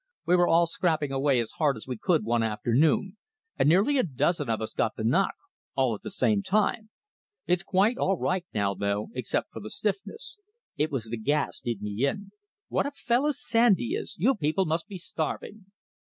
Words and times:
"We 0.25 0.35
were 0.35 0.47
all 0.47 0.65
scrapping 0.65 1.11
away 1.11 1.39
as 1.39 1.51
hard 1.61 1.77
as 1.77 1.85
we 1.85 1.95
could 1.95 2.23
one 2.25 2.41
afternoon, 2.41 3.17
and 3.59 3.69
nearly 3.69 3.99
a 3.99 4.03
dozen 4.03 4.49
of 4.49 4.59
us 4.59 4.73
got 4.73 4.95
the 4.95 5.03
knock, 5.03 5.35
all 5.75 5.93
at 5.93 6.01
the 6.01 6.09
same 6.09 6.41
time. 6.41 6.89
It's 7.45 7.61
quite 7.61 7.99
all 7.99 8.17
right 8.17 8.43
now, 8.51 8.73
though, 8.73 9.09
except 9.13 9.51
for 9.53 9.59
the 9.59 9.69
stiffness. 9.69 10.39
It 10.75 10.89
was 10.89 11.03
the 11.05 11.17
gas 11.17 11.59
did 11.59 11.83
me 11.83 12.03
in.... 12.03 12.31
What 12.67 12.87
a 12.87 12.91
fellow 12.95 13.29
Sandy 13.29 13.93
is! 13.93 14.15
You 14.17 14.33
people 14.33 14.65
must 14.65 14.87
be 14.87 14.97
starving." 14.97 15.67